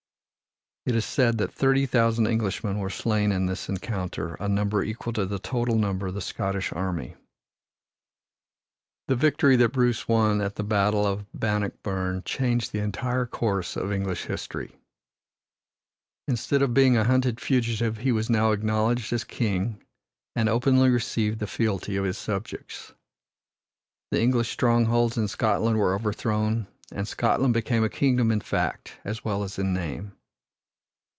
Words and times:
It 0.83 0.95
is 0.95 1.05
said 1.05 1.37
that 1.37 1.53
thirty 1.53 1.85
thousand 1.85 2.25
Englishmen 2.25 2.79
were 2.79 2.89
slain 2.89 3.31
in 3.31 3.45
this 3.45 3.69
encounter 3.69 4.33
a 4.39 4.49
number 4.49 4.81
equal 4.83 5.13
to 5.13 5.27
the 5.27 5.37
total 5.37 5.75
number 5.77 6.07
of 6.07 6.15
the 6.15 6.21
Scottish 6.21 6.73
army. 6.73 7.15
The 9.07 9.15
victory 9.15 9.55
that 9.57 9.69
Bruce 9.73 10.07
won 10.07 10.41
at 10.41 10.55
the 10.55 10.63
battle 10.63 11.05
of 11.05 11.27
Bannockburn 11.35 12.23
changed 12.23 12.71
the 12.71 12.79
entire 12.79 13.27
course 13.27 13.75
of 13.75 13.91
English 13.91 14.25
history. 14.25 14.75
Instead 16.27 16.63
of 16.63 16.73
being 16.73 16.97
a 16.97 17.03
hunted 17.03 17.39
fugitive 17.39 17.99
he 17.99 18.11
was 18.11 18.27
now 18.27 18.51
acknowledged 18.51 19.13
as 19.13 19.23
king 19.23 19.85
and 20.35 20.49
openly 20.49 20.89
received 20.89 21.37
the 21.37 21.45
fealty 21.45 21.95
of 21.95 22.05
his 22.05 22.17
subjects. 22.17 22.91
The 24.09 24.19
English 24.19 24.49
strongholds 24.51 25.15
in 25.15 25.27
Scotland 25.27 25.77
were 25.77 25.93
overthrown, 25.93 26.65
and 26.91 27.07
Scotland 27.07 27.53
became 27.53 27.83
a 27.83 27.87
kingdom 27.87 28.31
in 28.31 28.41
fact 28.41 28.97
as 29.03 29.23
well 29.23 29.43
as 29.43 29.59
in 29.59 29.75
name. 29.75 30.13